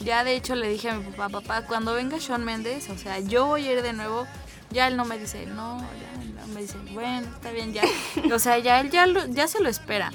[0.00, 3.18] Ya, de hecho, le dije a mi papá, papá, cuando venga Shawn Mendes, o sea,
[3.20, 4.26] yo voy a ir de nuevo.
[4.70, 6.46] Ya él no me dice, no, ya no.
[6.48, 7.82] Me dice, bueno, está bien, ya.
[8.34, 10.12] O sea, ya él ya, lo- ya se lo espera.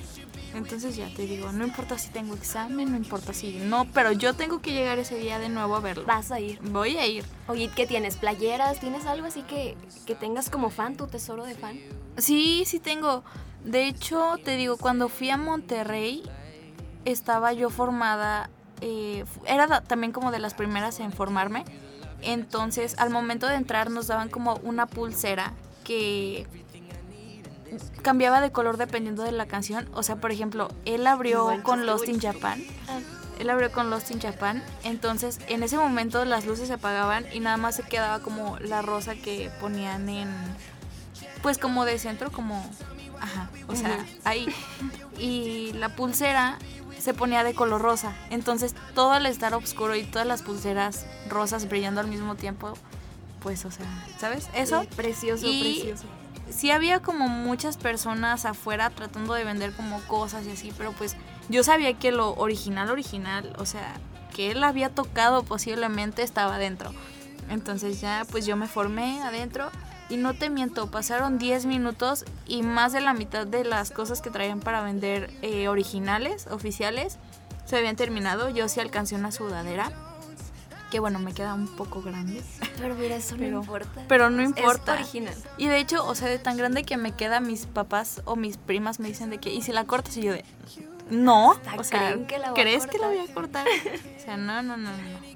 [0.53, 4.33] Entonces ya te digo, no importa si tengo examen, no importa si no, pero yo
[4.33, 6.05] tengo que llegar ese día de nuevo a verlo.
[6.05, 6.59] Vas a ir.
[6.61, 7.23] Voy a ir.
[7.47, 8.17] Oye, ¿qué tienes?
[8.17, 8.79] ¿Playeras?
[8.79, 11.79] ¿Tienes algo así que, que tengas como fan, tu tesoro de fan?
[12.17, 13.23] Sí, sí tengo.
[13.63, 16.23] De hecho, te digo, cuando fui a Monterrey,
[17.05, 18.49] estaba yo formada,
[18.81, 21.63] eh, era también como de las primeras en formarme.
[22.21, 26.45] Entonces, al momento de entrar nos daban como una pulsera que
[28.01, 29.87] cambiaba de color dependiendo de la canción.
[29.93, 32.19] O sea, por ejemplo, él abrió con Lost in.
[32.19, 32.63] Japan.
[33.39, 34.63] Él abrió con Lost in Japan.
[34.83, 38.81] Entonces, en ese momento las luces se apagaban y nada más se quedaba como la
[38.81, 40.29] rosa que ponían en.
[41.41, 42.63] Pues como de centro, como.
[43.19, 44.47] Ajá, o sea, ahí.
[45.17, 46.57] Y la pulsera
[46.99, 48.13] se ponía de color rosa.
[48.29, 52.73] Entonces, todo al estar oscuro y todas las pulseras rosas brillando al mismo tiempo,
[53.41, 53.85] pues, o sea,
[54.19, 54.49] ¿sabes?
[54.53, 54.81] Eso.
[54.81, 56.05] Sí, precioso, Y- precioso.
[56.51, 61.15] Sí había como muchas personas afuera tratando de vender como cosas y así, pero pues
[61.49, 63.95] yo sabía que lo original, original, o sea,
[64.33, 66.91] que él había tocado posiblemente estaba adentro.
[67.49, 69.69] Entonces ya pues yo me formé adentro
[70.09, 74.21] y no te miento, pasaron 10 minutos y más de la mitad de las cosas
[74.21, 77.17] que traían para vender eh, originales, oficiales,
[77.65, 78.49] se habían terminado.
[78.49, 79.91] Yo sí alcancé una sudadera,
[80.91, 82.41] que bueno, me queda un poco grande.
[82.77, 84.03] Pero mira, eso Pero- no importa.
[84.07, 84.93] pero no Es importa.
[84.93, 85.33] original.
[85.57, 88.57] Y de hecho, o sea, de tan grande que me queda, mis papás o mis
[88.57, 90.15] primas me dicen de que, ¿y si la cortas?
[90.17, 90.43] Y yo de,
[91.09, 93.65] no, Hasta o sea, que la ¿crees que la voy a cortar?
[93.67, 95.31] O sea, no, no, no, no.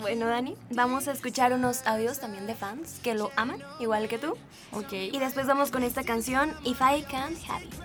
[0.00, 4.18] Bueno, Dani, vamos a escuchar unos audios también de fans que lo aman, igual que
[4.18, 4.34] tú.
[4.72, 4.92] Ok.
[4.92, 7.80] Y después vamos con esta canción, If I Can't Have You.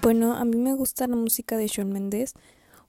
[0.00, 2.34] Bueno, a mí me gusta la música de Shawn Mendes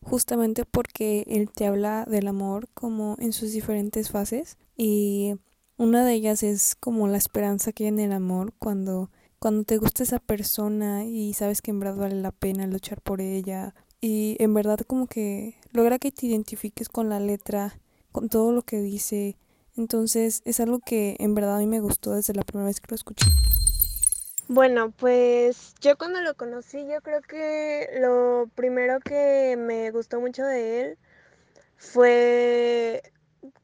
[0.04, 5.36] justamente porque él te habla del amor como en sus diferentes fases y
[5.78, 9.10] una de ellas es como la esperanza que hay en el amor cuando
[9.43, 13.20] cuando te gusta esa persona y sabes que en verdad vale la pena luchar por
[13.20, 17.78] ella y en verdad como que logra que te identifiques con la letra,
[18.14, 19.38] con todo lo que dice.
[19.76, 22.88] Entonces es algo que en verdad a mí me gustó desde la primera vez que
[22.89, 23.26] lo escuché.
[24.54, 30.43] Bueno, pues yo cuando lo conocí, yo creo que lo primero que me gustó mucho
[30.43, 30.97] de él
[31.76, 33.01] fue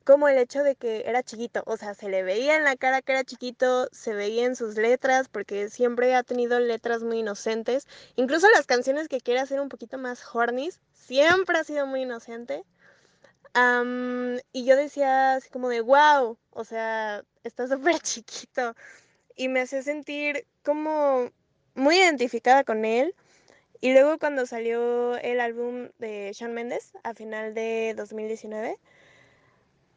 [0.04, 3.04] como el hecho de que era chiquito, o sea, se le veía en la cara
[3.04, 7.86] que era chiquito, se veía en sus letras, porque siempre ha tenido letras muy inocentes,
[8.16, 12.64] incluso las canciones que quiere hacer un poquito más hornies, siempre ha sido muy inocente.
[14.54, 18.74] Y yo decía así como de, wow, o sea, está súper chiquito
[19.40, 21.32] y me hacía sentir como
[21.76, 23.16] muy identificada con él.
[23.82, 28.78] Y luego cuando salió el álbum de Shawn Mendes a final de 2019,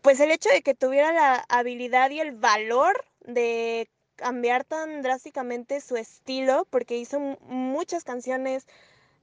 [0.02, 5.80] pues el hecho de que tuviera la habilidad y el valor de cambiar tan drásticamente
[5.80, 8.66] su estilo, porque hizo mu- muchas canciones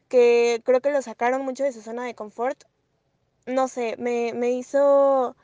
[0.09, 2.63] que creo que lo sacaron mucho de su zona de confort,
[3.47, 5.35] no sé, me, me hizo...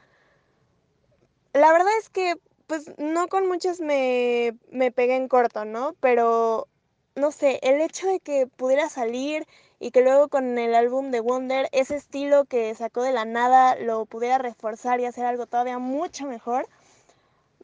[1.53, 2.35] La verdad es que
[2.67, 5.93] pues no con muchas me, me pegué en corto, ¿no?
[5.99, 6.67] Pero,
[7.15, 9.45] no sé, el hecho de que pudiera salir
[9.79, 13.75] y que luego con el álbum de Wonder, ese estilo que sacó de la nada
[13.75, 16.67] lo pudiera reforzar y hacer algo todavía mucho mejor,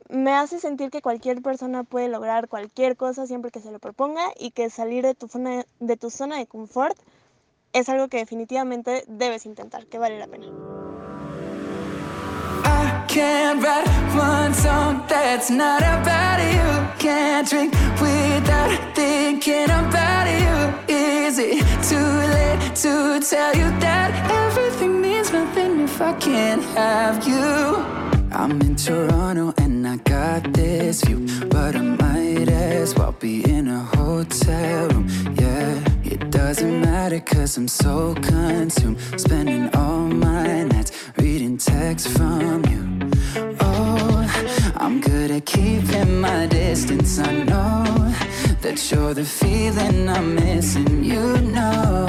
[0.09, 4.21] me hace sentir que cualquier persona puede lograr cualquier cosa siempre que se lo proponga
[4.37, 5.27] y que salir de tu
[5.79, 6.97] de, tu zona de confort
[7.71, 10.90] es algo que definitivamente debes intentar, que vale la pena.
[13.11, 16.97] Can't write one song that's not about you.
[16.97, 20.95] Can't drink without thinking about you.
[20.95, 21.59] Is it
[21.89, 27.75] too late to tell you that everything means nothing if I can't have you?
[28.31, 33.67] I'm in Toronto and I got this view, but I might as well be in
[33.67, 35.07] a hotel room.
[35.37, 42.63] Yeah, it doesn't matter cause I'm so consumed, spending all my nights reading texts from
[42.67, 42.90] you.
[45.31, 47.17] Good at keeping my distance.
[47.17, 47.85] I know
[48.59, 51.05] that you're the feeling I'm missing.
[51.05, 52.05] You know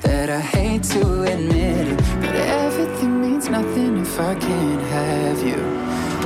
[0.00, 5.60] that I hate to admit it, but everything means nothing if I can't have you.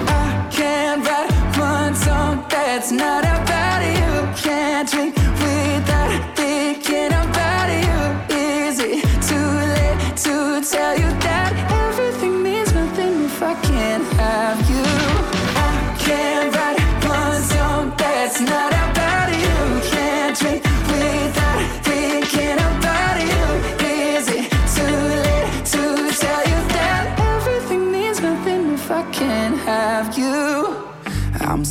[0.07, 3.60] I can't write one song that's not about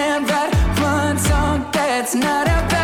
[0.00, 2.79] I can't write one song that's not about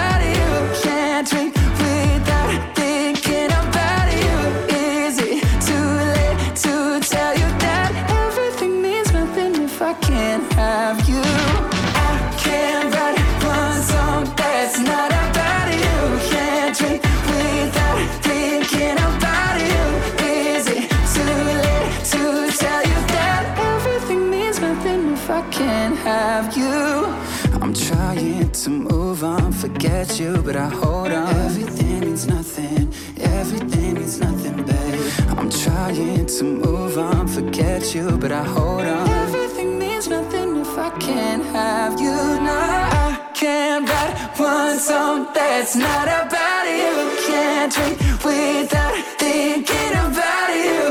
[29.86, 31.28] forget you, but I hold on.
[31.46, 35.00] Everything means nothing, everything means nothing, babe.
[35.38, 39.08] I'm trying to move on, forget you, but I hold on.
[39.08, 42.18] Everything means nothing if I can't have you.
[42.48, 42.58] No,
[43.06, 46.94] I can't write one song that's not about you.
[47.28, 50.82] Can't drink without thinking about you.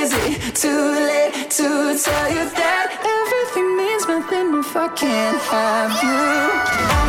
[0.00, 1.68] Is it too late to
[2.04, 6.96] tell you that everything means nothing if I can't have you?
[7.02, 7.05] I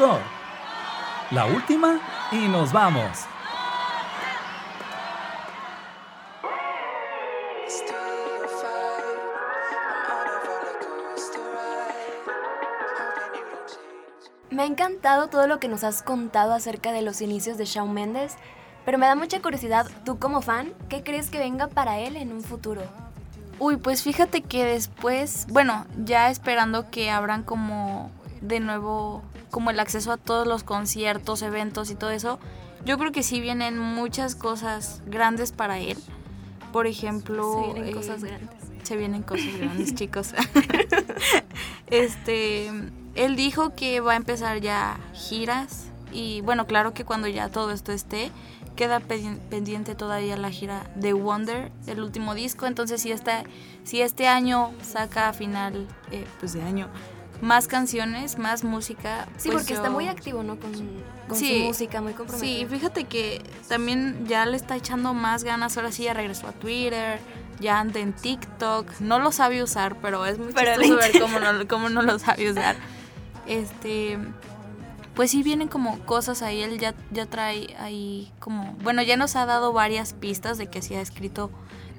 [0.00, 0.22] Encore.
[1.30, 2.00] La última
[2.32, 3.26] y nos vamos.
[14.50, 17.92] Me ha encantado todo lo que nos has contado acerca de los inicios de Shawn
[17.92, 18.36] Mendes,
[18.86, 22.32] pero me da mucha curiosidad, tú como fan, ¿qué crees que venga para él en
[22.32, 22.80] un futuro?
[23.58, 28.10] Uy, pues fíjate que después, bueno, ya esperando que abran como
[28.40, 32.38] de nuevo como el acceso a todos los conciertos, eventos y todo eso,
[32.84, 35.98] yo creo que sí vienen muchas cosas grandes para él.
[36.72, 38.48] Por ejemplo, Se vienen eh, cosas grandes.
[38.84, 40.32] se vienen cosas grandes, chicos.
[41.86, 42.68] este,
[43.14, 47.70] él dijo que va a empezar ya giras y bueno, claro que cuando ya todo
[47.70, 48.30] esto esté,
[48.76, 52.66] queda pe- pendiente todavía la gira de Wonder, el último disco.
[52.66, 53.44] Entonces, si, esta,
[53.84, 56.88] si este año saca a final eh, pues de año
[57.40, 59.26] más canciones, más música.
[59.36, 60.58] Sí, pues porque yo- está muy activo, ¿no?
[60.58, 60.72] Con,
[61.28, 62.68] con Sí, su música, muy Sí, comprometido.
[62.70, 65.76] fíjate que también ya le está echando más ganas.
[65.76, 67.18] Ahora sí ya regresó a Twitter,
[67.60, 69.00] ya anda en TikTok.
[69.00, 72.18] No lo sabe usar, pero es muy Pero chistoso ver cómo no, cómo no lo
[72.18, 72.76] sabe usar.
[73.46, 74.18] Este,
[75.14, 76.62] pues sí vienen como cosas ahí.
[76.62, 80.82] Él ya, ya trae ahí como, bueno, ya nos ha dado varias pistas de que
[80.82, 81.50] sí ha escrito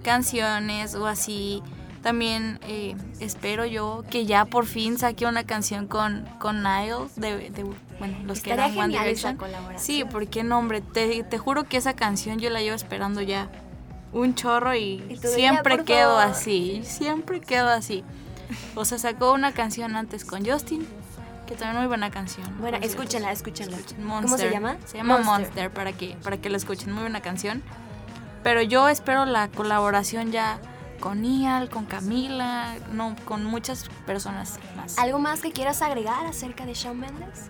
[0.03, 1.61] canciones o así
[2.01, 7.51] También eh, espero yo que ya por fin saque una canción con, con Niall, de,
[7.51, 7.63] de-
[7.99, 9.37] bueno, los que eran One Direction.
[9.77, 13.49] Sí, porque no, hombre, te, te juro que esa canción yo la llevo esperando ya
[14.13, 16.23] un chorro y, siempre "Ya, por quedo favor".
[16.33, 18.03] así, siempre quedo así.
[18.75, 20.85] O sea, sacó una canción antes con Justin,
[21.45, 22.47] que también muy buena canción.
[22.59, 23.77] Bueno, escúchenla, escúchenla.
[23.99, 24.23] Monster.
[24.23, 24.77] ¿Cómo se llama?
[24.85, 26.91] Se llama Monster, para, que, para que la escuchen.
[26.91, 27.61] Muy buena canción.
[28.43, 30.59] Pero yo espero la colaboración ya
[31.01, 34.97] con Ial, con Camila, no, con muchas personas más.
[34.97, 37.49] ¿Algo más que quieras agregar acerca de Shawn Mendes?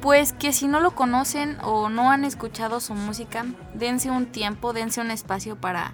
[0.00, 3.44] Pues que si no lo conocen o no han escuchado su música,
[3.74, 5.92] dense un tiempo, dense un espacio para,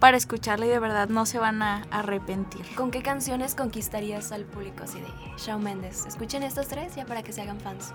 [0.00, 2.66] para escucharla y de verdad no se van a arrepentir.
[2.74, 6.06] ¿Con qué canciones conquistarías al público así de Shawn Mendes?
[6.06, 7.92] Escuchen estos tres ya para que se hagan fans.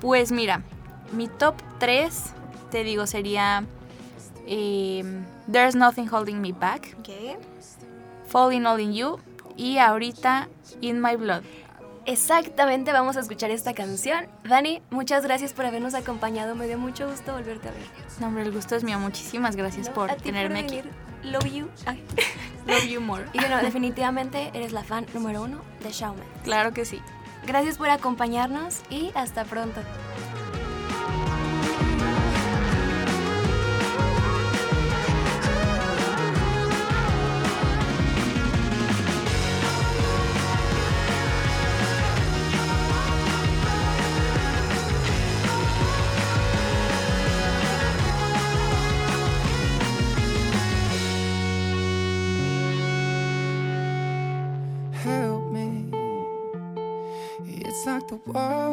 [0.00, 0.62] Pues mira,
[1.12, 2.32] mi top 3,
[2.70, 3.64] te digo, sería
[4.50, 5.02] eh,
[5.50, 7.38] There's Nothing Holding Me Back, ¿Qué?
[8.26, 9.18] Falling All in You
[9.56, 10.48] y ahorita
[10.80, 11.42] In My Blood.
[12.06, 14.26] Exactamente, vamos a escuchar esta canción.
[14.44, 16.54] Dani, muchas gracias por habernos acompañado.
[16.56, 17.82] Me dio mucho gusto volverte a ver.
[18.18, 18.98] No, hombre, el gusto es mío.
[18.98, 20.82] Muchísimas gracias No, por tenerme aquí.
[21.22, 21.68] Love you.
[21.86, 22.02] Ay.
[22.66, 23.24] Love you more.
[23.32, 26.26] Y bueno, definitivamente eres la fan número uno de Mendes.
[26.42, 27.00] Claro que sí.
[27.46, 29.80] Gracias por acompañarnos y hasta pronto.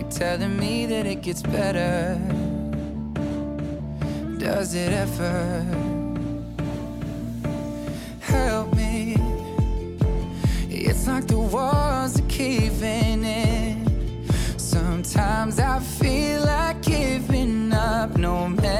[0.00, 2.18] Keep telling me that it gets better.
[4.38, 5.62] Does it ever?
[8.20, 9.16] Help me.
[10.70, 14.26] It's like the walls are caving in.
[14.56, 18.16] Sometimes I feel like giving up.
[18.16, 18.79] No medicine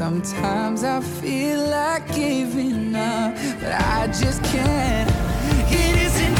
[0.00, 5.10] Sometimes I feel like giving up, but I just can't.
[5.70, 6.39] It isn't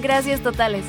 [0.00, 0.84] Gracias totales.